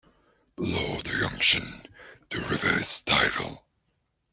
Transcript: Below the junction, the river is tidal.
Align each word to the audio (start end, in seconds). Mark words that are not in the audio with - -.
Below 0.55 0.97
the 1.01 1.11
junction, 1.19 1.85
the 2.31 2.39
river 2.39 2.79
is 2.79 3.03
tidal. 3.03 3.63